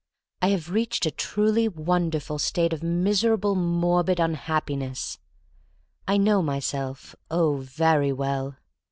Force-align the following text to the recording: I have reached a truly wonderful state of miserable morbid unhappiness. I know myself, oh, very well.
I 0.41 0.47
have 0.47 0.71
reached 0.71 1.05
a 1.05 1.11
truly 1.11 1.67
wonderful 1.67 2.39
state 2.39 2.73
of 2.73 2.81
miserable 2.81 3.53
morbid 3.53 4.19
unhappiness. 4.19 5.19
I 6.07 6.17
know 6.17 6.41
myself, 6.41 7.15
oh, 7.29 7.57
very 7.57 8.11
well. 8.11 8.57